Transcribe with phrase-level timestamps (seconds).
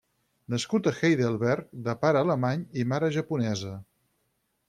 [0.53, 3.77] Nascut a Heidelberg, de pare alemany i mare japonesa.